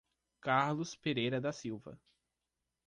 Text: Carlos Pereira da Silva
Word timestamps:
Carlos 0.39 0.95
Pereira 0.95 1.39
da 1.39 1.51
Silva 1.51 1.95